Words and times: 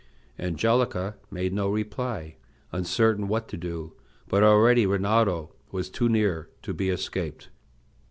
Angelica 0.39 1.15
made 1.29 1.53
no 1.53 1.69
reply, 1.69 2.33
uncertain 2.71 3.27
what 3.27 3.47
to 3.47 3.55
do; 3.55 3.93
but 4.27 4.41
already 4.41 4.83
Rinaldo 4.87 5.51
was 5.71 5.91
too 5.91 6.09
near 6.09 6.49
to 6.63 6.73
be 6.73 6.89
escaped. 6.89 7.49